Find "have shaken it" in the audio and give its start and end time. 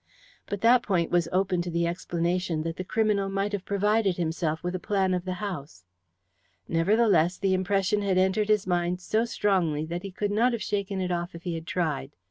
10.53-11.11